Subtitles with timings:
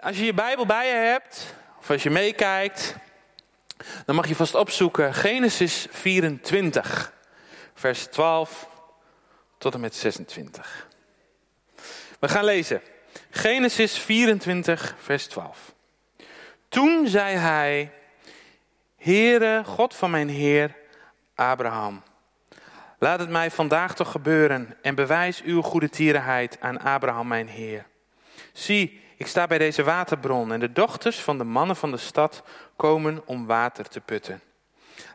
[0.00, 2.94] Als je je Bijbel bij je hebt, of als je meekijkt,
[4.06, 7.12] dan mag je vast opzoeken Genesis 24,
[7.74, 8.68] vers 12
[9.58, 10.88] tot en met 26.
[12.18, 12.82] We gaan lezen.
[13.30, 15.74] Genesis 24, vers 12.
[16.68, 17.92] Toen zei hij,
[18.96, 20.76] Heere, God van mijn Heer,
[21.34, 22.02] Abraham,
[22.98, 27.86] laat het mij vandaag toch gebeuren en bewijs uw goede tierenheid aan Abraham mijn Heer.
[28.52, 32.42] Zie, ik sta bij deze waterbron en de dochters van de mannen van de stad
[32.76, 34.40] komen om water te putten.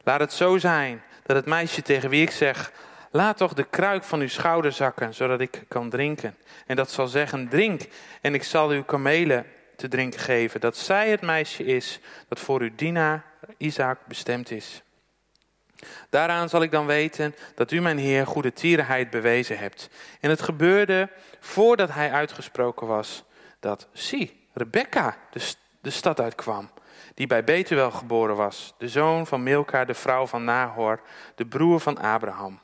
[0.03, 2.71] Laat het zo zijn dat het meisje tegen wie ik zeg,
[3.11, 6.35] laat toch de kruik van uw schouder zakken, zodat ik kan drinken.
[6.65, 7.81] En dat zal zeggen, drink,
[8.21, 12.61] en ik zal uw kamelen te drinken geven, dat zij het meisje is dat voor
[12.61, 13.23] uw dienaar
[13.57, 14.81] Isaac bestemd is.
[16.09, 19.89] Daaraan zal ik dan weten dat u mijn Heer goede tierenheid bewezen hebt.
[20.19, 23.23] En het gebeurde voordat hij uitgesproken was
[23.63, 26.69] dat, zie, Rebecca de, de stad uitkwam,
[27.13, 31.01] die bij Betuel geboren was, de zoon van Milka, de vrouw van Nahor,
[31.35, 32.59] de broer van Abraham.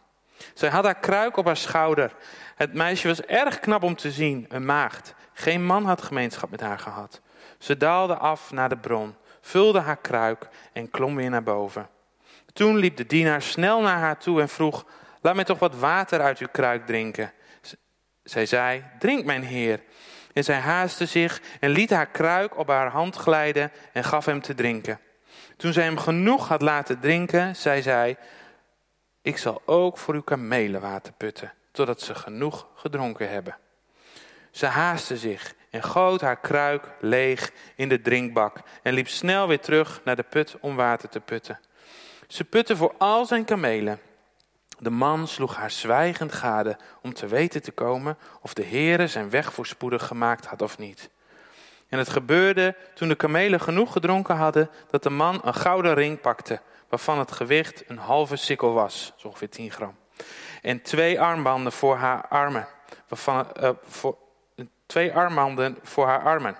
[0.53, 2.15] Zij had haar kruik op haar schouder.
[2.55, 5.13] Het meisje was erg knap om te zien, een maagd.
[5.33, 7.21] Geen man had gemeenschap met haar gehad.
[7.57, 11.89] Ze daalde af naar de bron, vulde haar kruik en klom weer naar boven.
[12.53, 14.85] Toen liep de dienaar snel naar haar toe en vroeg:
[15.21, 17.33] Laat mij toch wat water uit uw kruik drinken.
[18.23, 19.79] Zij zei: Drink, mijn heer.
[20.33, 24.41] En zij haastte zich en liet haar kruik op haar hand glijden en gaf hem
[24.41, 24.99] te drinken.
[25.57, 28.17] Toen zij hem genoeg had laten drinken, zei zij:
[29.21, 33.57] Ik zal ook voor uw kamelen water putten, totdat ze genoeg gedronken hebben.
[34.51, 39.59] Ze haastte zich en goot haar kruik leeg in de drinkbak en liep snel weer
[39.59, 41.59] terug naar de put om water te putten.
[42.27, 43.99] Ze putte voor al zijn kamelen.
[44.79, 49.29] De man sloeg haar zwijgend gade om te weten te komen of de Heere zijn
[49.29, 51.09] weg voorspoedig gemaakt had of niet.
[51.87, 56.21] En het gebeurde toen de kamelen genoeg gedronken hadden dat de man een gouden ring
[56.21, 59.95] pakte, waarvan het gewicht een halve sikkel was, zo ongeveer 10 gram.
[60.61, 62.67] En twee armbanden voor haar armen,
[63.07, 64.17] waarvan, uh, voor,
[64.85, 66.57] twee armbanden voor haar armen,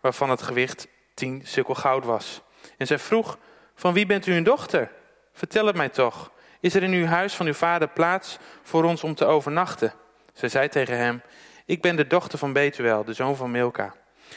[0.00, 2.42] waarvan het gewicht 10 sikkel goud was.
[2.76, 3.38] En zij vroeg,
[3.74, 4.90] van wie bent u een dochter?
[5.32, 6.30] Vertel het mij toch.
[6.62, 9.92] Is er in uw huis van uw vader plaats voor ons om te overnachten?
[10.32, 11.22] Zij zei tegen hem,
[11.64, 13.94] ik ben de dochter van Betuel, de zoon van Milka,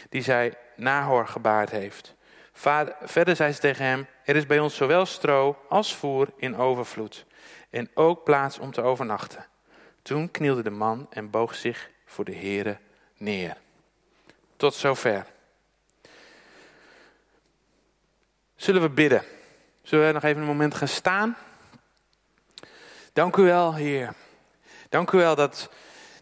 [0.09, 2.15] die zij Nahor gebaard heeft.
[2.53, 6.57] Vader, verder zei ze tegen hem, er is bij ons zowel stro als voer in
[6.57, 7.25] overvloed
[7.69, 9.45] en ook plaats om te overnachten.
[10.01, 12.77] Toen knielde de man en boog zich voor de Heere
[13.17, 13.57] neer.
[14.57, 15.25] Tot zover.
[18.55, 19.23] Zullen we bidden?
[19.81, 21.37] Zullen we nog even een moment gaan staan?
[23.15, 24.13] Dank u wel, Heer.
[24.89, 25.69] Dank u wel dat,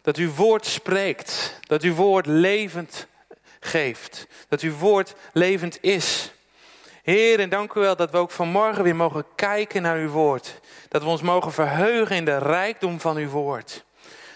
[0.01, 1.59] dat uw woord spreekt.
[1.61, 3.07] Dat uw woord levend
[3.59, 4.27] geeft.
[4.47, 6.33] Dat uw woord levend is.
[7.03, 10.59] Heer, en dank u wel dat we ook vanmorgen weer mogen kijken naar uw woord.
[10.89, 13.85] Dat we ons mogen verheugen in de rijkdom van uw woord.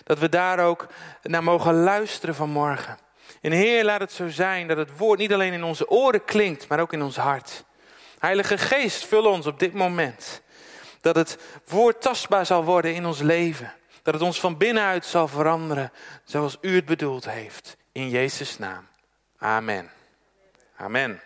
[0.04, 0.88] Dat we daar ook
[1.24, 2.98] naar mogen luisteren vanmorgen.
[3.42, 6.68] En Heer, laat het zo zijn dat het woord niet alleen in onze oren klinkt,
[6.68, 7.64] maar ook in ons hart.
[8.20, 10.42] Heilige Geest, vul ons op dit moment.
[11.02, 13.74] Dat het woord tastbaar zal worden in ons leven.
[14.04, 15.92] Dat het ons van binnenuit zal veranderen
[16.24, 17.78] zoals u het bedoeld heeft.
[17.92, 18.88] In Jezus' naam.
[19.38, 19.92] Amen.
[20.78, 21.22] Amen.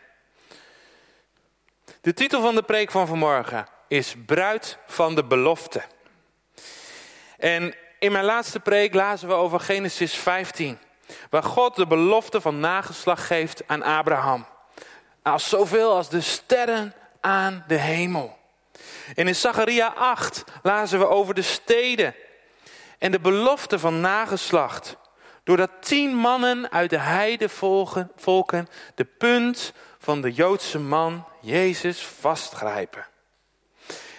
[2.02, 5.82] De titel van de preek van vanmorgen is Bruid van de Belofte.
[7.38, 10.80] En in mijn laatste preek lazen we over Genesis 15.
[11.30, 14.46] Waar God de belofte van nageslag geeft aan Abraham.
[15.24, 18.38] Als zoveel als de sterren aan de hemel.
[19.16, 22.16] En in Zacharia 8 lazen we over de steden
[22.98, 24.98] en de belofte van nageslacht.
[25.44, 27.50] Doordat tien mannen uit de heide
[28.16, 33.06] volken de punt van de Joodse man Jezus vastgrijpen.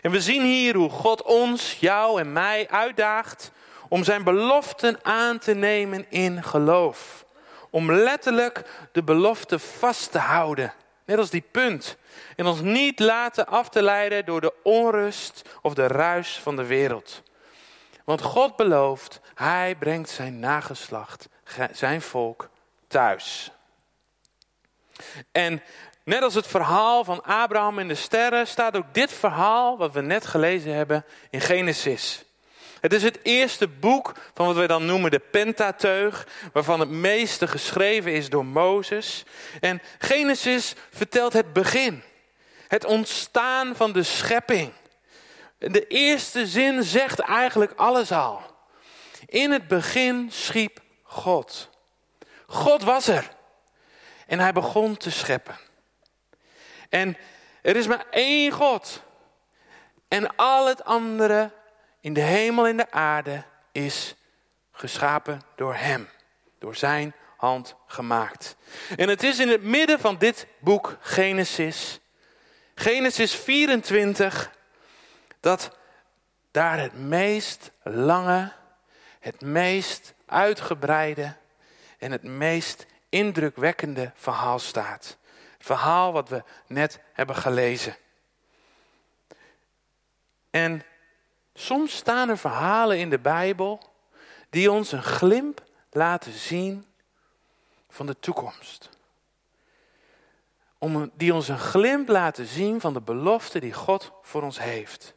[0.02, 3.50] En we zien hier hoe God ons, jou en mij uitdaagt
[3.88, 7.24] om zijn beloften aan te nemen in geloof.
[7.70, 10.72] Om letterlijk de belofte vast te houden.
[11.04, 11.96] Net als die punt.
[12.36, 16.66] En ons niet laten af te leiden door de onrust of de ruis van de
[16.66, 17.22] wereld.
[18.04, 21.28] Want God belooft, hij brengt zijn nageslacht,
[21.72, 22.48] zijn volk
[22.88, 23.52] thuis.
[25.32, 25.62] En
[26.04, 30.00] net als het verhaal van Abraham en de sterren, staat ook dit verhaal, wat we
[30.00, 32.24] net gelezen hebben, in Genesis.
[32.82, 37.46] Het is het eerste boek van wat wij dan noemen de Pentateuch, waarvan het meeste
[37.46, 39.24] geschreven is door Mozes.
[39.60, 42.02] En Genesis vertelt het begin,
[42.68, 44.72] het ontstaan van de schepping.
[45.58, 48.42] De eerste zin zegt eigenlijk alles al.
[49.26, 51.68] In het begin schiep God.
[52.46, 53.28] God was er.
[54.26, 55.56] En hij begon te scheppen.
[56.88, 57.16] En
[57.62, 59.02] er is maar één God.
[60.08, 61.60] En al het andere
[62.02, 64.14] in de hemel en de aarde is
[64.72, 66.08] geschapen door Hem.
[66.58, 68.56] Door Zijn hand gemaakt.
[68.96, 72.00] En het is in het midden van dit boek Genesis,
[72.74, 74.52] Genesis 24,
[75.40, 75.78] dat
[76.50, 78.52] daar het meest lange,
[79.20, 81.36] het meest uitgebreide
[81.98, 85.18] en het meest indrukwekkende verhaal staat.
[85.56, 87.96] Het verhaal wat we net hebben gelezen.
[90.50, 90.82] En
[91.54, 93.80] soms staan er verhalen in de Bijbel
[94.50, 96.86] die ons een glimp laten zien
[97.88, 98.88] van de toekomst.
[100.78, 105.14] Om, die ons een glimp laten zien van de belofte die God voor ons heeft.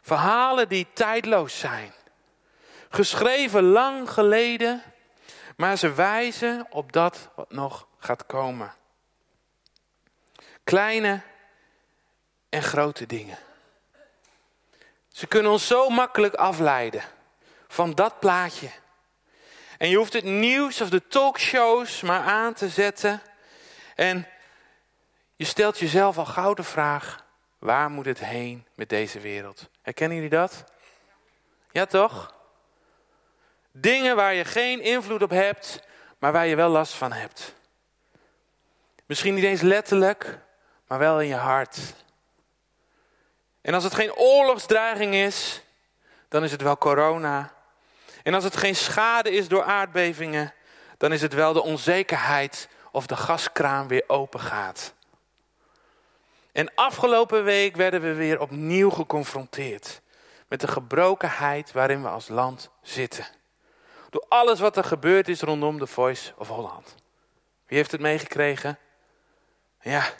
[0.00, 1.92] Verhalen die tijdloos zijn.
[2.88, 4.82] Geschreven lang geleden,
[5.56, 8.74] maar ze wijzen op dat wat nog gaat komen.
[10.64, 11.22] Kleine
[12.48, 13.38] en grote dingen.
[15.20, 17.02] Ze kunnen ons zo makkelijk afleiden
[17.68, 18.70] van dat plaatje.
[19.78, 23.22] En je hoeft het nieuws of de talkshows maar aan te zetten.
[23.94, 24.26] En
[25.36, 27.24] je stelt jezelf al gauw de vraag:
[27.58, 29.70] waar moet het heen met deze wereld?
[29.82, 30.64] Herkennen jullie dat?
[31.70, 32.34] Ja, toch?
[33.72, 35.80] Dingen waar je geen invloed op hebt,
[36.18, 37.54] maar waar je wel last van hebt.
[39.06, 40.38] Misschien niet eens letterlijk,
[40.86, 41.78] maar wel in je hart.
[43.60, 45.62] En als het geen oorlogsdreiging is,
[46.28, 47.52] dan is het wel corona.
[48.22, 50.54] En als het geen schade is door aardbevingen,
[50.96, 54.94] dan is het wel de onzekerheid of de gaskraan weer open gaat.
[56.52, 60.00] En afgelopen week werden we weer opnieuw geconfronteerd
[60.48, 63.26] met de gebrokenheid waarin we als land zitten.
[64.10, 66.94] Door alles wat er gebeurd is rondom de Voice of Holland.
[67.66, 68.78] Wie heeft het meegekregen?
[69.80, 70.12] Ja.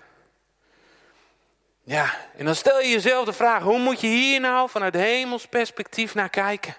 [1.91, 5.47] Ja, en dan stel je jezelf de vraag, hoe moet je hier nou vanuit hemels
[5.47, 6.77] perspectief naar kijken?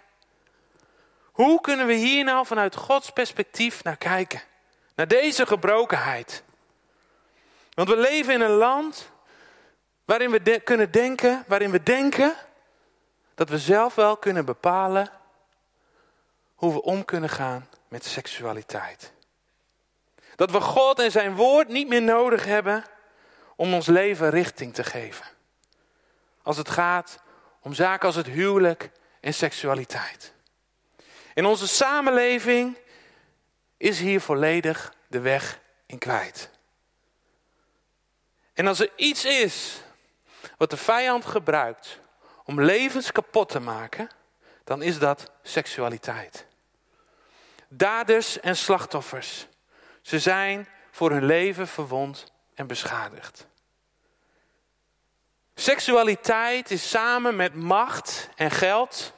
[1.31, 4.42] Hoe kunnen we hier nou vanuit Gods perspectief naar kijken?
[4.96, 6.44] Naar deze gebrokenheid.
[7.74, 9.10] Want we leven in een land
[10.06, 12.34] waarin we kunnen denken, waarin we denken
[13.36, 15.10] dat we zelf wel kunnen bepalen
[16.56, 19.12] hoe we om kunnen gaan met seksualiteit.
[20.36, 22.86] Dat we God en zijn woord niet meer nodig hebben
[23.62, 25.25] om ons leven richting te geven.
[26.42, 27.19] Als het gaat
[27.60, 30.34] om zaken als het huwelijk en seksualiteit.
[31.34, 32.78] In onze samenleving
[33.78, 36.50] is hier volledig de weg in kwijt.
[38.54, 39.81] En als er iets is
[40.58, 42.00] wat de vijand gebruikt
[42.44, 44.10] om levens kapot te maken,
[44.63, 46.46] dan is dat seksualiteit.
[47.68, 49.48] Daders en slachtoffers,
[50.02, 53.50] ze zijn voor hun leven verwond en beschadigd.
[55.62, 59.13] Seksualiteit is samen met macht en geld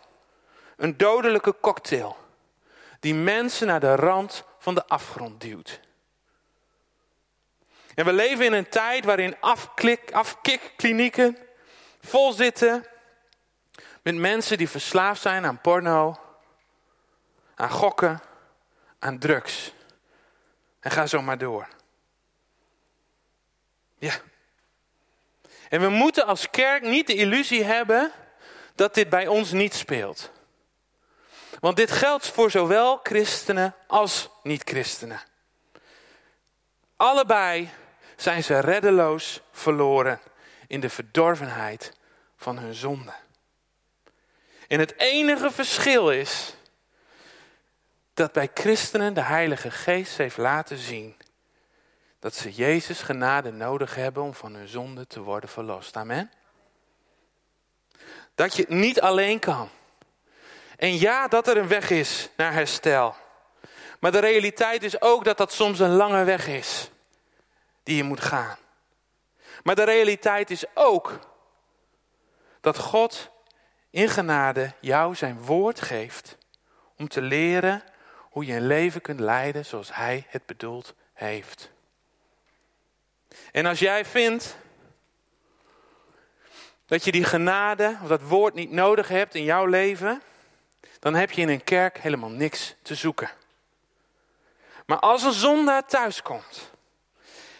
[0.75, 2.17] een dodelijke cocktail
[2.99, 5.79] die mensen naar de rand van de afgrond duwt.
[7.95, 9.35] En we leven in een tijd waarin
[10.11, 11.37] afkikklinieken
[12.01, 12.85] vol zitten
[14.01, 16.19] met mensen die verslaafd zijn aan porno,
[17.55, 18.21] aan gokken,
[18.99, 19.73] aan drugs.
[20.79, 21.67] En ga zo maar door.
[23.97, 24.13] Ja.
[25.73, 28.11] En we moeten als kerk niet de illusie hebben
[28.75, 30.31] dat dit bij ons niet speelt.
[31.59, 35.21] Want dit geldt voor zowel christenen als niet-christenen.
[36.97, 37.69] Allebei
[38.15, 40.19] zijn ze reddeloos verloren
[40.67, 41.93] in de verdorvenheid
[42.37, 43.13] van hun zonde.
[44.67, 46.55] En het enige verschil is
[48.13, 51.15] dat bij christenen de Heilige Geest heeft laten zien
[52.23, 55.95] dat ze Jezus genade nodig hebben om van hun zonde te worden verlost.
[55.95, 56.31] Amen.
[58.35, 59.69] Dat je het niet alleen kan.
[60.77, 63.15] En ja, dat er een weg is naar herstel.
[63.99, 66.89] Maar de realiteit is ook dat dat soms een lange weg is
[67.83, 68.57] die je moet gaan.
[69.63, 71.19] Maar de realiteit is ook
[72.61, 73.29] dat God
[73.89, 76.37] in genade jou zijn woord geeft
[76.97, 77.83] om te leren
[78.19, 81.72] hoe je een leven kunt leiden zoals Hij het bedoeld heeft.
[83.53, 84.55] En als jij vindt
[86.85, 90.21] dat je die genade of dat woord niet nodig hebt in jouw leven,
[90.99, 93.29] dan heb je in een kerk helemaal niks te zoeken.
[94.85, 96.71] Maar als een zondaar thuiskomt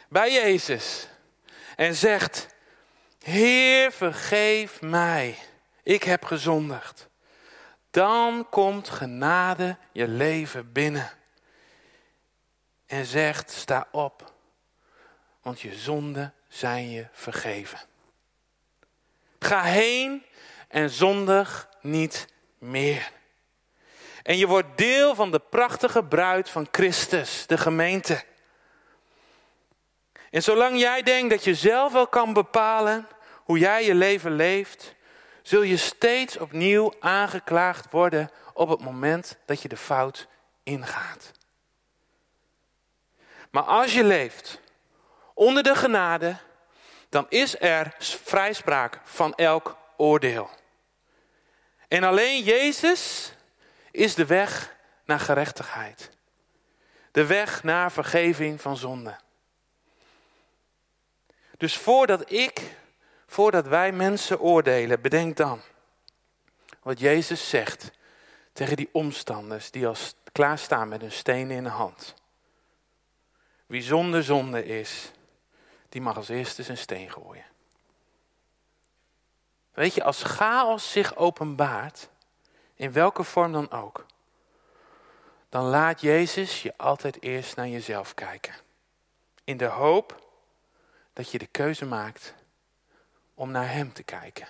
[0.10, 1.08] bij Jezus
[1.76, 2.48] en zegt:
[3.24, 5.38] Heer, vergeef mij,
[5.84, 7.08] ik heb gezondigd.
[7.92, 11.12] Dan komt genade je leven binnen
[12.86, 14.33] en zegt: Sta op,
[15.44, 17.80] want je zonden zijn je vergeven.
[19.40, 20.24] Ga heen
[20.68, 23.12] en zondig niet meer.
[24.24, 28.24] En je wordt deel van de prachtige bruid van Christus, de gemeente.
[30.30, 33.08] En zolang jij denkt dat je zelf wel kan bepalen
[33.44, 34.96] hoe jij je leven leeft,
[35.42, 40.28] zul je steeds opnieuw aangeklaagd worden op het moment dat je de fout
[40.64, 41.32] ingaat.
[43.52, 44.62] Maar als je leeft
[45.34, 46.38] onder de genade,
[47.10, 50.50] dan is er vrijspraak van elk oordeel.
[51.88, 53.34] En alleen Jezus
[53.92, 54.76] is de weg
[55.06, 56.10] naar gerechtigheid.
[57.12, 59.16] De weg naar vergeving van zonde.
[61.58, 62.62] Dus voordat ik,
[63.28, 65.62] voordat wij mensen oordelen, bedenk dan
[66.82, 67.92] wat Jezus zegt
[68.54, 72.14] tegen die omstanders die als klaarstaan met hun stenen in de hand.
[73.66, 75.12] Wie zonder zonde is,
[75.94, 77.46] die mag als eerste zijn steen gooien.
[79.74, 82.10] Weet je, als chaos zich openbaart,
[82.74, 84.06] in welke vorm dan ook,
[85.50, 88.56] dan laat Jezus je altijd eerst naar jezelf kijken.
[89.44, 90.30] In de hoop
[91.14, 92.34] dat je de keuze maakt
[93.34, 94.48] om naar Hem te kijken.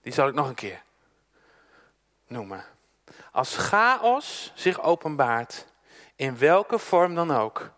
[0.00, 0.82] Die zal ik nog een keer
[2.26, 2.64] noemen.
[3.32, 5.66] Als chaos zich openbaart,
[6.16, 7.70] in welke vorm dan ook,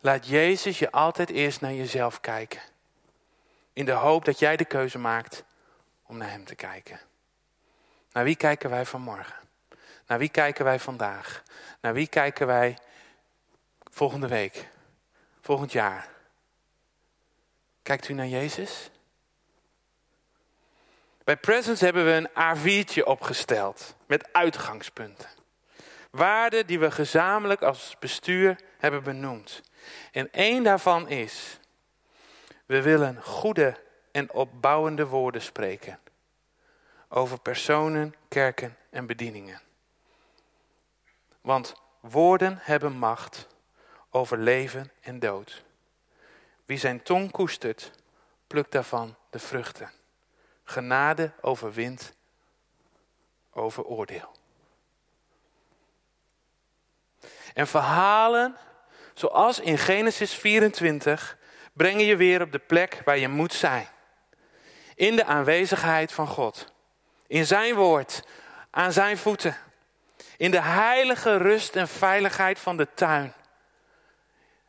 [0.00, 2.60] laat Jezus je altijd eerst naar jezelf kijken.
[3.72, 5.44] In de hoop dat jij de keuze maakt
[6.06, 7.00] om naar Hem te kijken.
[8.12, 9.48] Naar wie kijken wij vanmorgen?
[10.06, 11.42] Naar wie kijken wij vandaag?
[11.80, 12.78] Naar wie kijken wij
[13.90, 14.68] volgende week?
[15.40, 16.08] Volgend jaar?
[17.82, 18.90] Kijkt u naar Jezus?
[21.24, 25.39] Bij Presence hebben we een A4'tje opgesteld met uitgangspunten.
[26.10, 29.62] Waarden die we gezamenlijk als bestuur hebben benoemd.
[30.12, 31.58] En één daarvan is,
[32.66, 33.76] we willen goede
[34.12, 35.98] en opbouwende woorden spreken.
[37.08, 39.60] Over personen, kerken en bedieningen.
[41.40, 43.46] Want woorden hebben macht
[44.10, 45.64] over leven en dood.
[46.64, 47.90] Wie zijn tong koestert,
[48.46, 49.90] plukt daarvan de vruchten.
[50.64, 52.12] Genade overwint
[53.50, 54.39] over oordeel.
[57.60, 58.56] En verhalen
[59.14, 61.36] zoals in Genesis 24
[61.72, 63.88] brengen je weer op de plek waar je moet zijn.
[64.94, 66.72] In de aanwezigheid van God.
[67.26, 68.22] In zijn woord,
[68.70, 69.56] aan zijn voeten.
[70.36, 73.34] In de heilige rust en veiligheid van de tuin.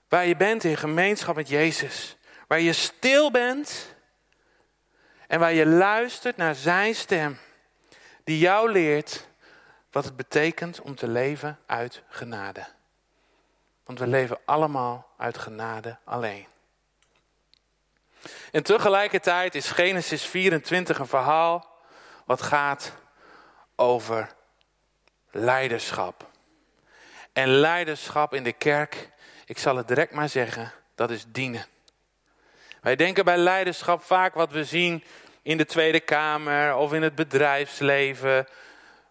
[0.09, 2.17] Waar je bent in gemeenschap met Jezus.
[2.47, 3.95] Waar je stil bent
[5.27, 7.37] en waar je luistert naar zijn stem.
[8.23, 9.27] Die jou leert
[9.91, 12.79] wat het betekent om te leven uit genade.
[13.91, 16.45] Want we leven allemaal uit genade alleen.
[18.51, 21.67] En tegelijkertijd is Genesis 24 een verhaal
[22.25, 22.93] wat gaat
[23.75, 24.29] over
[25.31, 26.29] leiderschap.
[27.33, 29.09] En leiderschap in de kerk,
[29.45, 31.65] ik zal het direct maar zeggen, dat is dienen.
[32.81, 35.03] Wij denken bij leiderschap vaak wat we zien
[35.41, 38.47] in de Tweede Kamer of in het bedrijfsleven.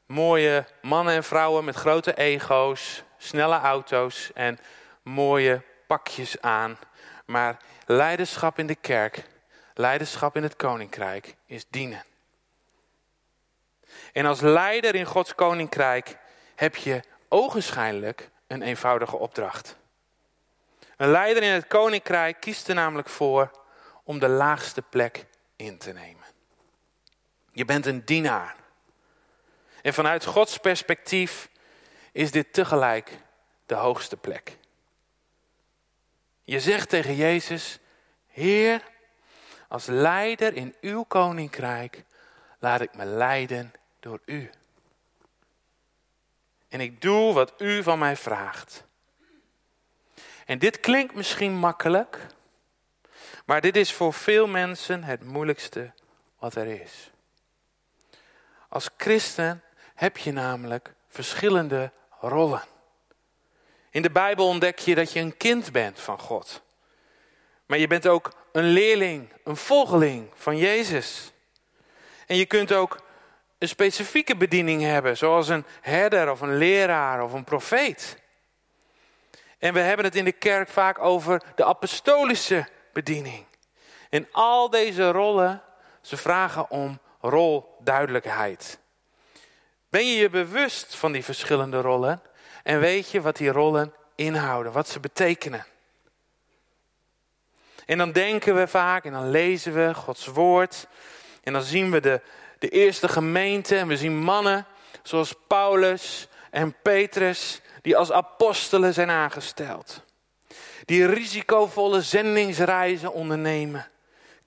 [0.07, 4.59] Mooie mannen en vrouwen met grote ego's, snelle auto's en
[5.03, 6.79] mooie pakjes aan.
[7.27, 9.25] Maar leiderschap in de kerk,
[9.75, 12.05] leiderschap in het koninkrijk is dienen.
[14.13, 16.17] En als leider in Gods koninkrijk
[16.55, 19.77] heb je ogenschijnlijk een eenvoudige opdracht.
[20.97, 23.51] Een leider in het koninkrijk kiest er namelijk voor
[24.05, 26.25] om de laagste plek in te nemen.
[27.53, 28.57] Je bent een dienaar.
[29.83, 31.49] En vanuit Gods perspectief
[32.13, 33.19] is dit tegelijk
[33.67, 34.59] de hoogste plek.
[36.43, 37.79] Je zegt tegen Jezus,
[38.27, 38.83] Heer,
[39.69, 42.05] als leider in uw koninkrijk
[42.59, 44.51] laat ik me leiden door u.
[46.69, 48.85] En ik doe wat u van mij vraagt.
[50.47, 52.27] En dit klinkt misschien makkelijk,
[53.45, 55.93] maar dit is voor veel mensen het moeilijkste
[56.39, 57.11] wat er is.
[58.69, 59.63] Als christen
[59.95, 62.63] heb je namelijk verschillende rollen.
[63.91, 66.63] In de Bijbel ontdek je dat je een kind bent van God.
[67.67, 71.33] Maar je bent ook een leerling, een volgeling van Jezus.
[72.27, 73.03] En je kunt ook
[73.59, 78.19] een specifieke bediening hebben, zoals een herder of een leraar of een profeet.
[79.59, 83.45] En we hebben het in de kerk vaak over de apostolische bediening.
[84.11, 85.63] En al deze rollen,
[86.01, 88.80] ze vragen om rolduidelijkheid.
[89.91, 92.23] Ben je je bewust van die verschillende rollen?
[92.63, 95.67] En weet je wat die rollen inhouden, wat ze betekenen?
[97.87, 100.87] En dan denken we vaak en dan lezen we Gods woord.
[101.43, 102.21] En dan zien we de,
[102.59, 104.67] de eerste gemeente en we zien mannen
[105.03, 110.03] zoals Paulus en Petrus die als apostelen zijn aangesteld.
[110.85, 113.89] Die risicovolle zendingsreizen ondernemen.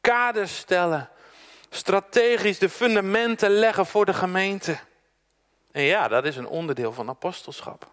[0.02, 1.10] Kaders stellen.
[1.70, 4.78] Strategisch de fundamenten leggen voor de gemeente.
[5.74, 7.92] En ja, dat is een onderdeel van apostelschap.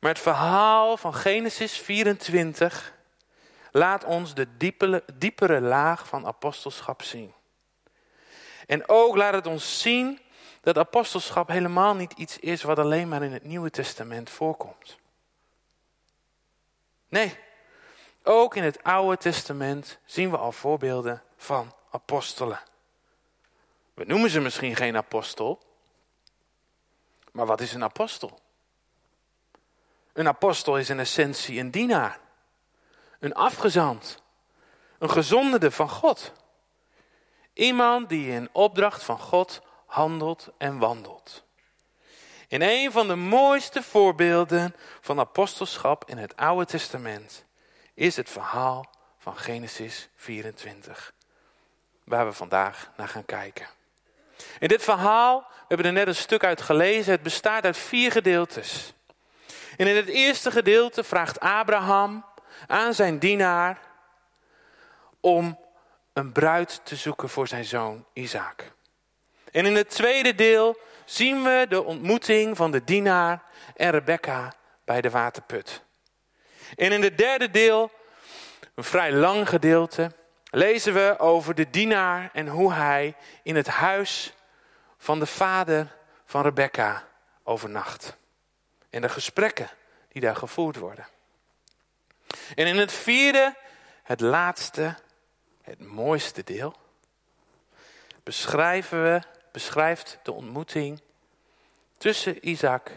[0.00, 2.94] Maar het verhaal van Genesis 24
[3.72, 7.32] laat ons de diepere, diepere laag van apostelschap zien.
[8.66, 10.20] En ook laat het ons zien
[10.60, 14.98] dat apostelschap helemaal niet iets is wat alleen maar in het Nieuwe Testament voorkomt.
[17.08, 17.38] Nee,
[18.22, 22.60] ook in het Oude Testament zien we al voorbeelden van apostelen.
[23.94, 25.65] We noemen ze misschien geen apostel,
[27.36, 28.40] maar wat is een apostel?
[30.12, 32.18] Een apostel is in essentie een dienaar,
[33.18, 34.22] een afgezant,
[34.98, 36.32] een gezonderde van God.
[37.52, 41.44] Iemand die in opdracht van God handelt en wandelt.
[42.48, 47.44] In een van de mooiste voorbeelden van apostelschap in het Oude Testament
[47.94, 51.12] is het verhaal van Genesis 24,
[52.04, 53.75] waar we vandaag naar gaan kijken.
[54.58, 58.12] In dit verhaal, we hebben er net een stuk uit gelezen, het bestaat uit vier
[58.12, 58.92] gedeeltes.
[59.76, 62.24] En in het eerste gedeelte vraagt Abraham
[62.66, 63.80] aan zijn dienaar
[65.20, 65.58] om
[66.12, 68.72] een bruid te zoeken voor zijn zoon Isaac.
[69.52, 73.42] En in het tweede deel zien we de ontmoeting van de dienaar
[73.76, 75.82] en Rebecca bij de waterput.
[76.76, 77.90] En in het derde deel,
[78.74, 80.12] een vrij lang gedeelte,
[80.56, 84.32] lezen we over de dienaar en hoe hij in het huis
[84.96, 87.08] van de vader van Rebecca
[87.42, 88.16] overnacht.
[88.90, 89.70] En de gesprekken
[90.08, 91.06] die daar gevoerd worden.
[92.54, 93.54] En in het vierde,
[94.02, 94.96] het laatste,
[95.62, 96.76] het mooiste deel,
[98.22, 101.00] beschrijven we, beschrijft de ontmoeting
[101.98, 102.90] tussen Isaac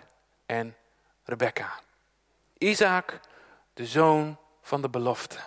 [0.45, 0.75] en
[1.23, 1.79] Rebecca.
[2.57, 3.19] Isaac,
[3.73, 5.39] de zoon van de belofte.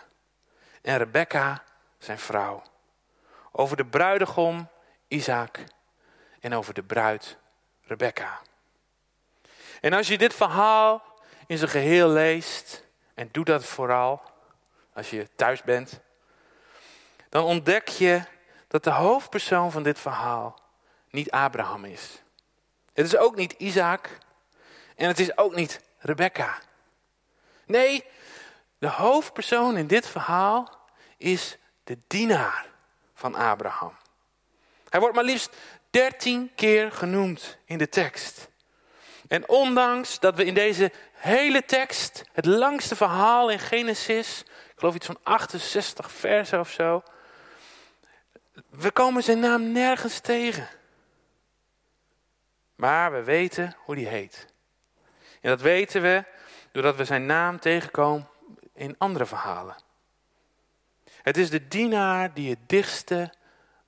[0.82, 1.62] En Rebecca,
[2.02, 2.62] zijn vrouw.
[3.52, 4.68] Over de bruidegom
[5.08, 5.64] Isaac
[6.40, 7.36] en over de bruid
[7.82, 8.40] Rebecca.
[9.80, 11.02] En als je dit verhaal
[11.46, 12.84] in zijn geheel leest,
[13.14, 14.22] en doe dat vooral
[14.92, 16.00] als je thuis bent,
[17.28, 18.22] dan ontdek je
[18.68, 20.60] dat de hoofdpersoon van dit verhaal
[21.10, 22.22] niet Abraham is.
[22.92, 24.18] Het is ook niet Isaac
[24.96, 26.58] en het is ook niet Rebecca.
[27.66, 28.04] Nee,
[28.78, 30.78] de hoofdpersoon in dit verhaal
[31.16, 32.66] is de dienaar
[33.14, 33.92] van Abraham.
[34.88, 35.56] Hij wordt maar liefst
[35.90, 38.50] dertien keer genoemd in de tekst.
[39.28, 44.94] En ondanks dat we in deze hele tekst, het langste verhaal in Genesis, ik geloof
[44.94, 47.02] iets van 68 versen of zo,
[48.70, 50.68] we komen zijn naam nergens tegen.
[52.74, 54.46] Maar we weten hoe die heet.
[55.40, 56.24] En dat weten we
[56.72, 58.28] doordat we zijn naam tegenkomen
[58.74, 59.76] in andere verhalen.
[61.22, 63.32] Het is de dienaar die het dichtste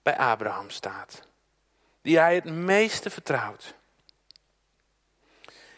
[0.02, 1.28] bij Abraham staat.
[2.02, 3.74] Die hij het meeste vertrouwt.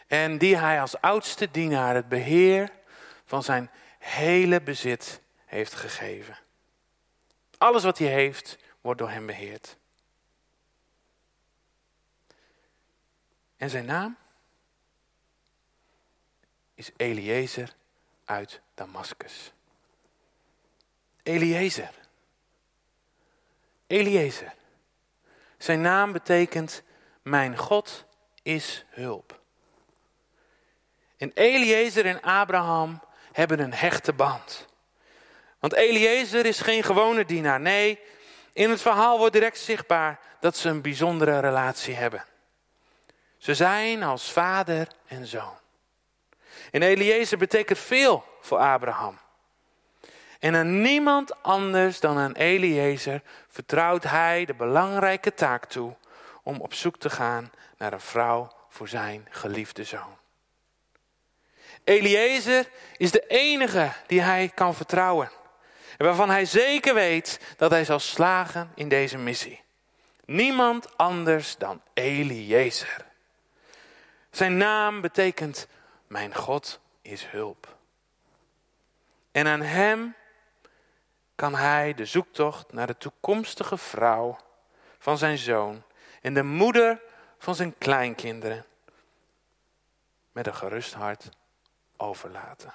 [0.07, 2.71] En die hij als oudste dienaar het beheer
[3.25, 6.37] van zijn hele bezit heeft gegeven.
[7.57, 9.77] Alles wat hij heeft, wordt door hem beheerd.
[13.57, 14.17] En zijn naam
[16.73, 17.73] is Eliezer
[18.25, 19.51] uit Damascus.
[21.27, 21.89] Eliezer.
[23.87, 24.53] Eliezer.
[25.57, 26.83] Zijn naam betekent
[27.21, 28.05] mijn God
[28.43, 29.39] is hulp.
[31.17, 34.67] En Eliezer en Abraham hebben een hechte band.
[35.59, 37.59] Want Eliezer is geen gewone dienaar.
[37.59, 37.99] Nee,
[38.53, 42.25] in het verhaal wordt direct zichtbaar dat ze een bijzondere relatie hebben.
[43.37, 45.57] Ze zijn als vader en zoon.
[46.71, 49.19] En Eliezer betekent veel voor Abraham.
[50.39, 55.95] En aan niemand anders dan aan Eliezer vertrouwt hij de belangrijke taak toe
[56.43, 60.17] om op zoek te gaan naar een vrouw voor zijn geliefde zoon.
[61.83, 65.31] Eliezer is de enige die hij kan vertrouwen.
[65.97, 69.61] En waarvan hij zeker weet dat hij zal slagen in deze missie.
[70.25, 73.05] Niemand anders dan Eliezer.
[74.31, 75.67] Zijn naam betekent
[76.07, 77.77] mijn God is hulp.
[79.31, 80.15] En aan hem
[81.37, 84.37] kan hij de zoektocht naar de toekomstige vrouw
[84.99, 85.83] van zijn zoon
[86.21, 87.01] en de moeder
[87.37, 88.65] van zijn kleinkinderen
[90.31, 91.29] met een gerust hart
[91.97, 92.73] overlaten.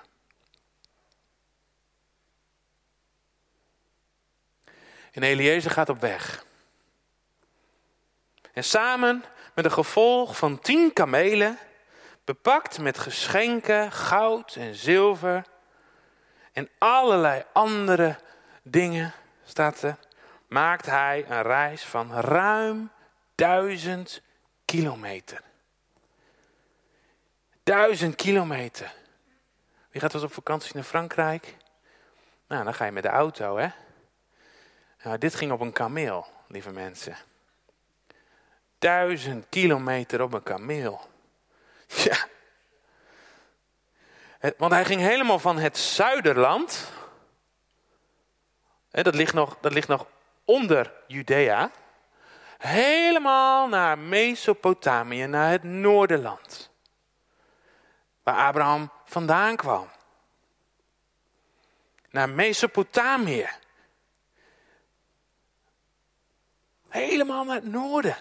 [5.12, 6.44] En Eliezer gaat op weg.
[8.52, 11.58] En samen met een gevolg van tien kamelen,
[12.24, 15.44] bepakt met geschenken, goud en zilver
[16.52, 18.18] en allerlei andere
[18.62, 19.12] dingen,
[19.44, 19.96] staat er,
[20.48, 22.90] maakt hij een reis van ruim
[23.34, 24.22] duizend
[24.64, 25.42] kilometer.
[27.62, 28.94] Duizend kilometer.
[29.90, 31.56] Wie gaat dus op vakantie naar Frankrijk?
[32.46, 33.68] Nou, dan ga je met de auto, hè?
[35.02, 37.16] Nou, dit ging op een kameel, lieve mensen.
[38.78, 41.10] Duizend kilometer op een kameel.
[41.86, 42.16] Ja.
[44.56, 46.92] Want hij ging helemaal van het zuiderland.
[48.92, 50.06] Dat ligt nog, dat ligt nog
[50.44, 51.70] onder Judea.
[52.58, 56.70] Helemaal naar Mesopotamië, naar het noorderland.
[58.22, 59.88] Waar Abraham vandaan kwam.
[62.10, 63.48] Naar Mesopotamië.
[66.88, 68.16] Helemaal naar het noorden.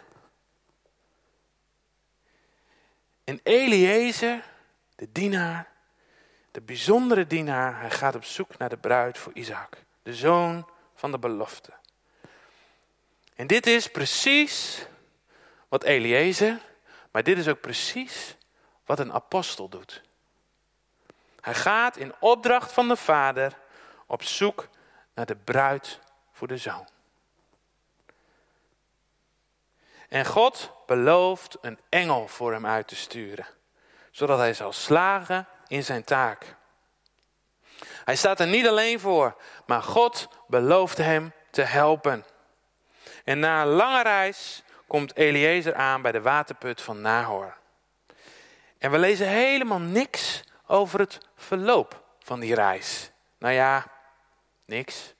[3.23, 4.43] En Eliezer,
[4.95, 5.67] de dienaar,
[6.51, 11.11] de bijzondere dienaar, hij gaat op zoek naar de bruid voor Isaac, de zoon van
[11.11, 11.73] de belofte.
[13.35, 14.85] En dit is precies
[15.67, 16.59] wat Eliezer,
[17.11, 18.35] maar dit is ook precies
[18.85, 20.01] wat een apostel doet.
[21.41, 23.57] Hij gaat in opdracht van de vader
[24.05, 24.67] op zoek
[25.13, 25.99] naar de bruid
[26.31, 26.87] voor de zoon.
[30.09, 33.47] En God belooft een engel voor hem uit te sturen,
[34.11, 36.55] zodat hij zal slagen in zijn taak.
[38.05, 39.35] Hij staat er niet alleen voor,
[39.65, 42.25] maar God belooft hem te helpen.
[43.23, 47.57] En na een lange reis komt Eliezer aan bij de waterput van Nahor.
[48.77, 53.11] En we lezen helemaal niks over het verloop van die reis.
[53.37, 53.85] Nou ja,
[54.65, 55.13] niks.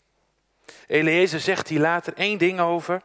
[0.88, 3.02] Eliezer zegt hier later één ding over,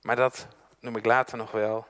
[0.00, 0.46] maar dat
[0.80, 1.86] noem ik later nog wel.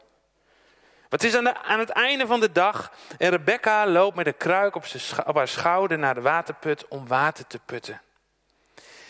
[1.13, 4.37] Het is aan, de, aan, het einde van de dag en Rebecca loopt met een
[4.37, 4.85] kruik op,
[5.27, 8.01] op haar schouder naar de waterput om water te putten.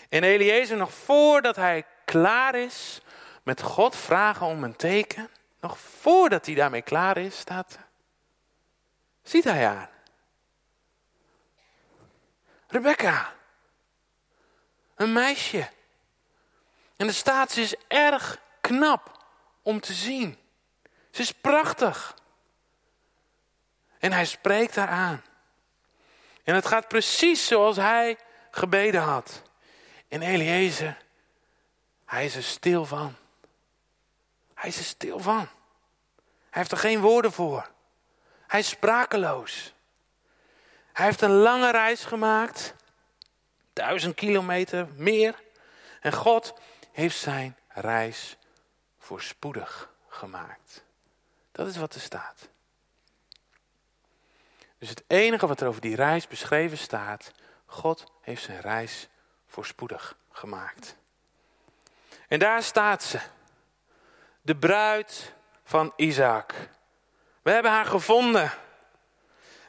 [0.08, 3.00] En Eliezer, nog voordat hij klaar is
[3.42, 5.28] met God vragen om een teken,
[5.60, 7.78] nog voordat hij daarmee klaar is, staat,
[9.22, 9.90] ziet hij haar.
[12.66, 13.32] Rebecca,
[14.94, 15.68] een meisje.
[16.96, 19.24] En de staat, ze is erg knap
[19.62, 20.41] om te zien.
[21.12, 22.14] Ze is prachtig.
[23.98, 25.22] En hij spreekt haar aan.
[26.44, 28.18] En het gaat precies zoals hij
[28.51, 29.42] gebeden had.
[30.09, 30.96] En Eliezer,
[32.05, 33.16] hij is er stil van.
[34.55, 35.48] Hij is er stil van.
[36.51, 37.70] Hij heeft er geen woorden voor.
[38.46, 39.75] Hij is sprakeloos.
[40.92, 42.75] Hij heeft een lange reis gemaakt.
[43.72, 45.42] Duizend kilometer meer.
[46.01, 46.55] En God
[46.92, 48.37] heeft zijn reis
[48.98, 50.82] voorspoedig gemaakt.
[51.62, 52.48] Dat is wat er staat.
[54.79, 57.33] Dus het enige wat er over die reis beschreven staat,
[57.66, 59.09] God heeft zijn reis
[59.46, 60.96] voorspoedig gemaakt.
[62.29, 63.20] En daar staat ze,
[64.40, 66.55] de bruid van Isaac.
[67.42, 68.53] We hebben haar gevonden.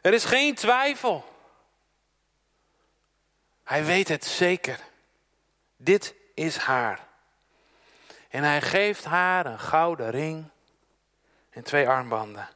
[0.01, 1.25] Er is geen twijfel.
[3.63, 4.79] Hij weet het zeker.
[5.77, 7.07] Dit is haar.
[8.29, 10.51] En hij geeft haar een gouden ring
[11.53, 12.49] en twee armbanden.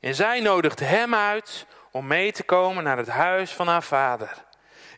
[0.00, 4.44] En zij nodigt hem uit om mee te komen naar het huis van haar vader.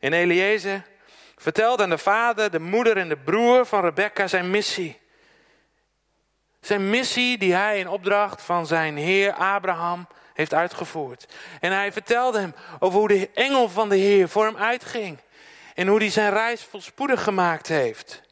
[0.01, 0.83] En Eliezer
[1.37, 5.01] vertelt aan de vader, de moeder en de broer van Rebecca zijn missie.
[6.61, 11.35] Zijn missie die hij in opdracht van zijn heer Abraham heeft uitgevoerd.
[11.61, 15.19] En hij vertelde hem over hoe de engel van de heer voor hem uitging.
[15.75, 18.23] En hoe hij zijn reis volspoedig gemaakt heeft.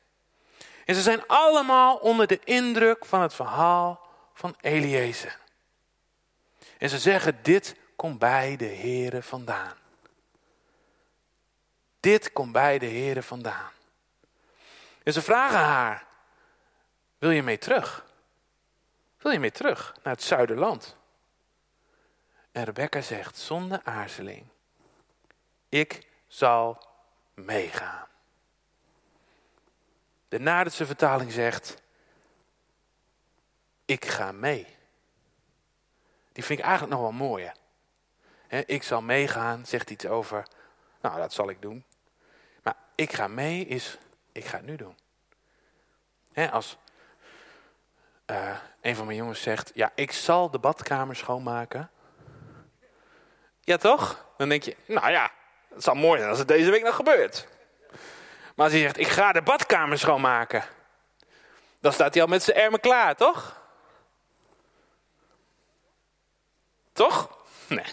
[0.84, 4.09] En ze zijn allemaal onder de indruk van het verhaal
[4.40, 5.38] van Eliezer.
[6.78, 9.76] En ze zeggen, dit komt bij de Here vandaan.
[12.00, 13.70] Dit komt bij de Here vandaan.
[15.02, 16.06] En ze vragen haar,
[17.18, 18.06] wil je mee terug?
[19.18, 20.96] Wil je mee terug naar het zuiderland?
[22.52, 24.46] En Rebecca zegt zonder aarzeling,
[25.68, 26.86] ik zal
[27.34, 28.06] meegaan.
[30.28, 31.82] De Naderse vertaling zegt,
[33.90, 34.66] ik ga mee.
[36.32, 37.52] Die vind ik eigenlijk nog wel mooi.
[38.66, 40.46] ik zal meegaan, zegt iets over,
[41.00, 41.84] nou dat zal ik doen.
[42.62, 43.98] Maar ik ga mee is,
[44.32, 44.98] ik ga het nu doen.
[46.50, 46.76] als
[48.26, 51.90] uh, een van mijn jongens zegt, ja ik zal de badkamer schoonmaken.
[53.60, 54.26] Ja, toch?
[54.36, 55.30] Dan denk je, nou ja,
[55.68, 57.48] het zal mooi zijn als het deze week nog gebeurt.
[58.54, 60.64] Maar als hij zegt, ik ga de badkamer schoonmaken.
[61.80, 63.59] Dan staat hij al met zijn ermen klaar, toch?
[67.00, 67.38] Toch?
[67.68, 67.84] Nee.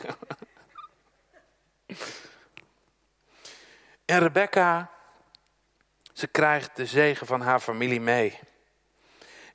[4.05, 4.91] En Rebecca,
[6.13, 8.39] ze krijgt de zegen van haar familie mee.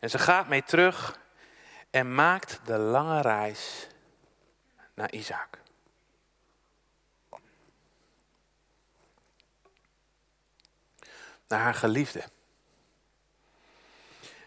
[0.01, 1.19] En ze gaat mee terug
[1.91, 3.87] en maakt de lange reis
[4.95, 5.59] naar Isaac.
[11.49, 12.23] Naar haar geliefde.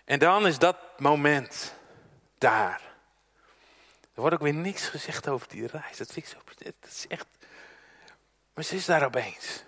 [0.05, 1.75] En dan is dat moment
[2.37, 2.84] daar.
[4.15, 5.97] Er wordt ook weer niks gezegd over die reis.
[5.97, 6.67] Dat vind ik zo.
[6.87, 7.27] Is echt.
[8.53, 9.63] Maar ze is daar opeens.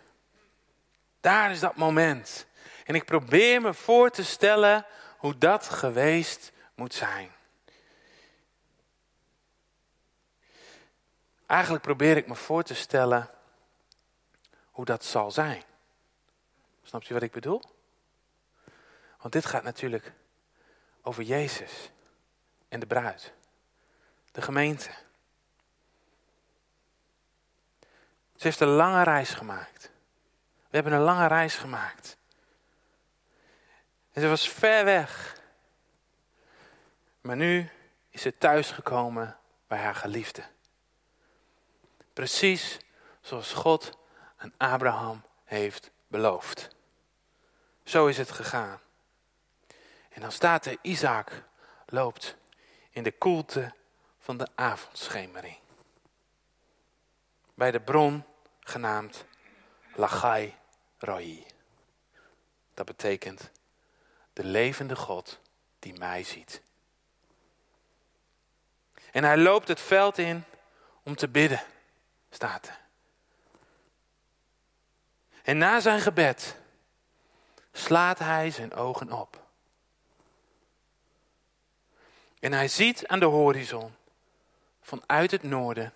[1.20, 2.46] Daar is dat moment.
[2.86, 4.86] En ik probeer me voor te stellen
[5.18, 7.32] hoe dat geweest moet zijn.
[11.46, 13.30] Eigenlijk probeer ik me voor te stellen
[14.72, 15.64] hoe dat zal zijn.
[16.84, 17.62] Snap je wat ik bedoel?
[19.18, 20.14] Want dit gaat natuurlijk
[21.02, 21.92] over Jezus
[22.70, 23.34] en de bruid,
[24.38, 24.90] de gemeente.
[28.36, 29.92] Ze heeft een lange reis gemaakt.
[30.70, 32.18] We hebben een lange reis gemaakt.
[34.14, 35.42] En ze was ver weg.
[37.22, 37.70] Maar nu
[38.10, 40.44] is ze thuisgekomen bij haar geliefde.
[42.14, 42.78] Precies
[43.22, 43.98] zoals God
[44.36, 46.76] aan Abraham heeft beloofd.
[47.84, 48.80] Zo is het gegaan.
[50.10, 51.44] En dan staat er, Isaac
[51.86, 52.36] loopt
[52.90, 53.76] in de koelte
[54.28, 55.58] van de avondschemering.
[57.54, 58.24] Bij de bron
[58.60, 59.26] genaamd
[59.96, 60.56] Lachai
[60.98, 61.46] Roi.
[62.74, 63.52] Dat betekent
[64.34, 65.40] de levende God
[65.80, 66.62] die mij ziet.
[69.12, 70.44] En hij loopt het veld in
[71.04, 71.64] om te bidden,
[72.30, 72.80] staat er.
[75.44, 76.58] En na zijn gebed
[77.72, 79.46] slaat hij zijn ogen op.
[82.40, 83.96] En hij ziet aan de horizon
[84.88, 85.94] vanuit het noorden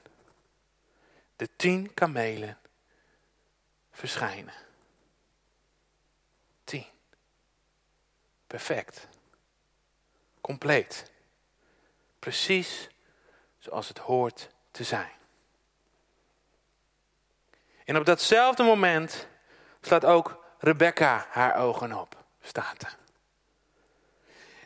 [1.36, 2.58] de tien kamelen
[3.92, 4.54] verschijnen.
[6.64, 6.86] Tien.
[8.48, 9.08] Perfect.
[10.42, 11.12] Compleet.
[12.20, 12.90] Precies
[13.60, 15.12] zoals het hoort te zijn.
[17.86, 19.28] En op datzelfde moment
[19.82, 22.98] slaat ook Rebecca haar ogen op, staat er.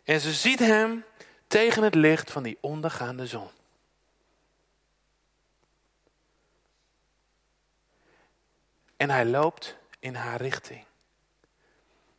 [0.04, 1.06] En ze ziet hem
[1.48, 3.50] tegen het licht van die ondergaande zon.
[8.98, 10.86] En hij loopt in haar richting.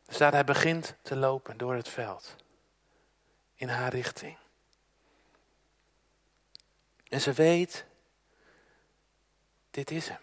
[0.07, 2.35] Staat, hij begint te lopen door het veld.
[3.55, 4.37] In haar richting.
[7.09, 7.85] En ze weet,
[9.71, 10.19] dit is hem.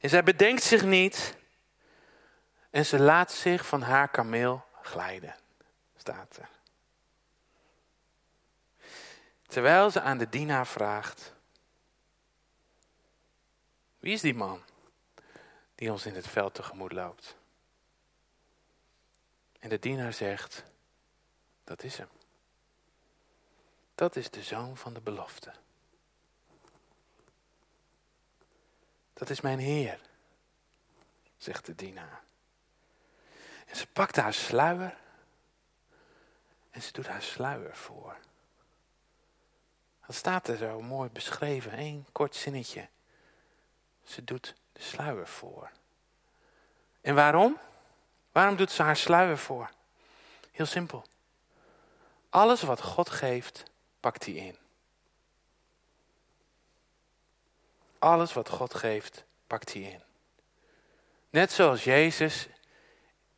[0.00, 1.36] En zij bedenkt zich niet
[2.70, 5.36] en ze laat zich van haar kameel glijden,
[5.96, 6.48] staat er.
[9.46, 11.32] Terwijl ze aan de dienaar vraagt,
[13.98, 14.62] wie is die man
[15.76, 17.36] die ons in het veld tegemoet loopt?
[19.58, 20.64] En de dienaar zegt,
[21.64, 22.08] dat is hem.
[23.94, 25.52] Dat is de zoon van de belofte.
[29.12, 30.00] Dat is mijn Heer,
[31.36, 32.22] zegt de dienaar.
[33.66, 34.96] En ze pakt haar sluier
[36.70, 38.16] en ze doet haar sluier voor.
[40.06, 42.88] Dat staat er zo mooi beschreven, één kort zinnetje.
[44.04, 45.70] Ze doet de sluier voor.
[47.00, 47.58] En waarom?
[48.32, 49.70] Waarom doet ze haar sluier voor?
[50.52, 51.04] Heel simpel.
[52.28, 53.62] Alles wat God geeft,
[54.00, 54.56] pakt hij in.
[57.98, 60.02] Alles wat God geeft, pakt hij in.
[61.30, 62.48] Net zoals Jezus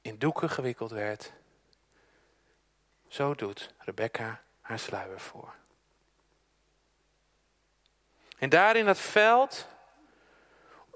[0.01, 1.33] in doeken gewikkeld werd,
[3.09, 5.55] zo doet Rebecca haar sluier voor.
[8.39, 9.67] En daar in dat veld,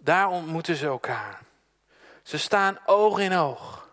[0.03, 1.41] daar ontmoeten ze elkaar.
[2.23, 3.89] Ze staan oog in oog.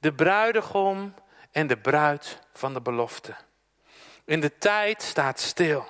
[0.00, 1.14] De bruidegom
[1.50, 3.34] en de bruid van de belofte.
[4.24, 5.86] In de tijd staat stil.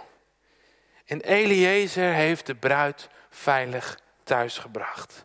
[1.04, 5.24] En Eliezer heeft de bruid veilig thuisgebracht.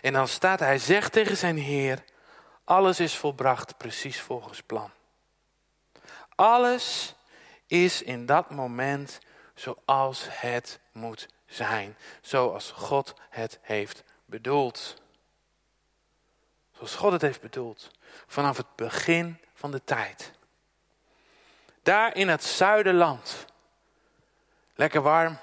[0.00, 2.04] En dan staat hij, zegt tegen zijn Heer,
[2.64, 4.90] alles is volbracht precies volgens plan.
[6.34, 7.14] Alles
[7.66, 9.18] is in dat moment
[9.54, 11.96] zoals het moet zijn.
[12.20, 15.02] Zoals God het heeft bedoeld.
[16.72, 17.90] Zoals God het heeft bedoeld.
[18.26, 20.32] Vanaf het begin van de tijd.
[21.82, 23.48] Daar in het zuiderland
[24.80, 25.38] Lekker warm.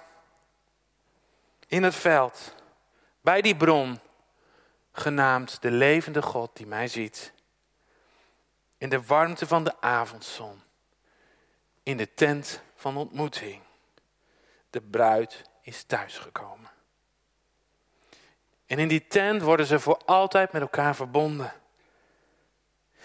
[1.68, 2.56] In het veld.
[3.22, 4.00] Bij die bron.
[4.92, 7.34] Genaamd de levende God die mij ziet.
[8.78, 10.62] In de warmte van de avondzon.
[11.84, 13.62] In de tent van ontmoeting.
[14.70, 16.70] De bruid is thuisgekomen.
[18.66, 21.54] En in die tent worden ze voor altijd met elkaar verbonden.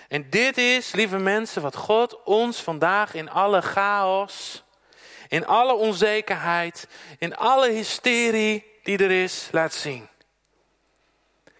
[0.08, 4.64] En dit is, lieve mensen, wat God ons vandaag in alle chaos,
[5.28, 10.08] in alle onzekerheid, in alle hysterie die er is, laat zien.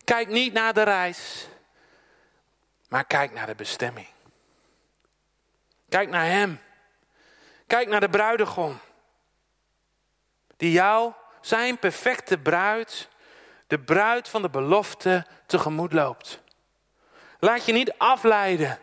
[0.04, 1.48] Kijk niet naar de reis,
[2.88, 4.08] maar kijk naar de bestemming.
[5.88, 6.60] Kijk naar Hem.
[7.66, 8.80] Kijk naar de bruidegom.
[10.62, 13.08] Die jou, zijn perfecte bruid,
[13.66, 16.40] de bruid van de belofte, tegemoet loopt.
[17.38, 18.78] Laat je niet afleiden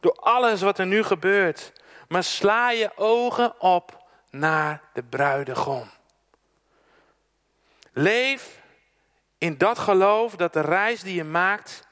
[0.00, 1.72] door alles wat er nu gebeurt,
[2.08, 5.90] maar sla je ogen op naar de bruidegom.
[7.92, 8.60] Leef
[9.38, 11.86] in dat geloof dat de reis die je maakt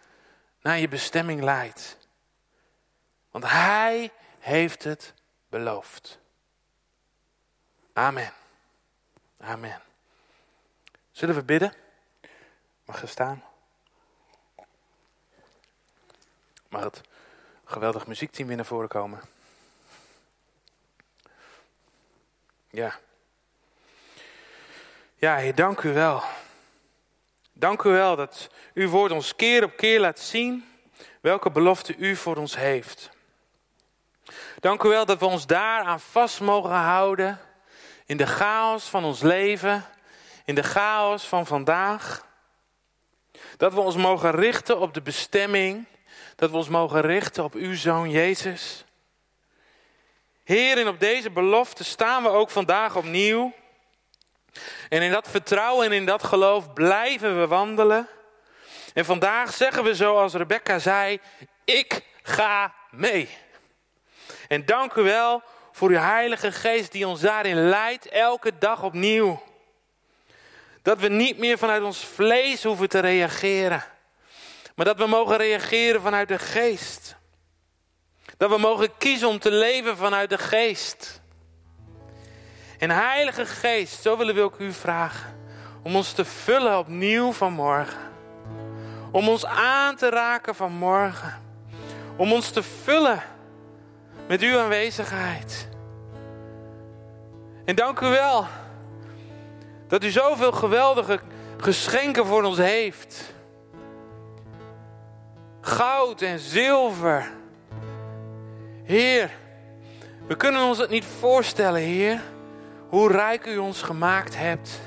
[0.61, 1.99] naar je bestemming leidt.
[3.31, 5.15] Want Hij heeft het
[5.49, 6.19] beloofd.
[7.93, 8.38] Amen.
[9.41, 9.81] Amen.
[11.13, 11.75] Zullen we bidden?
[12.85, 13.45] Mag je staan?
[16.69, 17.01] Mag het
[17.65, 19.21] geweldig muziekteam weer naar voren komen?
[22.71, 22.99] Ja.
[25.15, 26.23] Ja, Heer, dank u wel.
[27.53, 30.69] Dank u wel dat uw woord ons keer op keer laat zien
[31.21, 33.11] welke belofte u voor ons heeft.
[34.61, 37.41] Dank u wel dat we ons daaraan vast mogen houden
[38.09, 39.85] in de chaos van ons leven,
[40.45, 42.27] in de chaos van vandaag.
[43.57, 45.87] Dat we ons mogen richten op de bestemming,
[46.37, 48.85] dat we ons mogen richten op uw zoon Jezus.
[50.45, 53.53] Heer, en op deze belofte staan we ook vandaag opnieuw.
[54.89, 58.09] En in dat vertrouwen en in dat geloof blijven we wandelen.
[58.95, 61.21] En vandaag zeggen we zoals Rebecca zei,
[61.65, 63.29] ik ga mee.
[64.49, 65.43] En dank u wel
[65.79, 69.43] voor uw Heilige Geest die ons daarin leidt, elke dag opnieuw.
[70.83, 73.85] Dat we niet meer vanuit ons vlees hoeven te reageren,
[74.75, 77.17] maar dat we mogen reageren vanuit de Geest.
[78.37, 81.21] Dat we mogen kiezen om te leven vanuit de Geest.
[82.79, 85.41] En Heilige Geest, zo willen we ook u vragen
[85.83, 88.13] om ons te vullen opnieuw vanmorgen.
[89.13, 91.43] Om ons aan te raken vanmorgen.
[92.17, 93.23] Om ons te vullen
[94.29, 95.68] met uw aanwezigheid.
[97.69, 98.47] En dank u wel
[99.89, 101.21] dat u zoveel geweldige
[101.57, 103.35] geschenken voor ons heeft.
[105.61, 107.31] Goud en zilver.
[108.85, 109.31] Heer,
[110.27, 112.23] we kunnen ons het niet voorstellen, Heer,
[112.89, 114.81] hoe rijk u ons gemaakt hebt.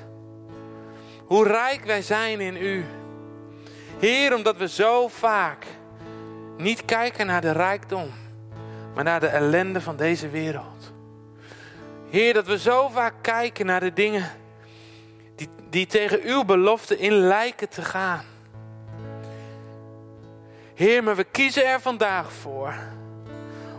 [1.25, 2.85] Hoe rijk wij zijn in u.
[3.99, 5.65] Heer, omdat we zo vaak
[6.57, 8.11] niet kijken naar de rijkdom,
[8.95, 10.80] maar naar de ellende van deze wereld.
[12.11, 14.29] Heer, dat we zo vaak kijken naar de dingen
[15.35, 18.25] die, die tegen uw belofte in lijken te gaan.
[20.73, 22.73] Heer, maar we kiezen er vandaag voor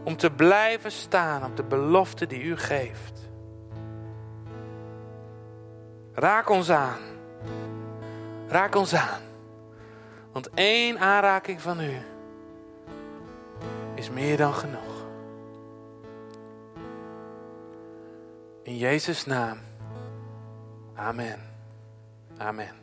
[0.04, 3.28] om te blijven staan op de belofte die u geeft.
[6.14, 7.00] Raak ons aan.
[8.48, 9.20] Raak ons aan.
[10.32, 11.96] Want één aanraking van u
[13.94, 14.91] is meer dan genoeg.
[18.64, 19.58] In Jezus' naam.
[20.96, 21.40] Amen.
[22.38, 22.81] Amen.